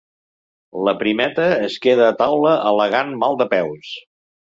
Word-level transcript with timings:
La 0.87 0.93
primeta 1.03 1.45
es 1.67 1.77
queda 1.85 2.09
a 2.09 2.17
taula 2.25 2.57
al·legant 2.73 3.17
mal 3.25 3.43
de 3.45 3.53
peus. 3.57 3.97